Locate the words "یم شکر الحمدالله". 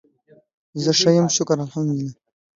1.17-2.11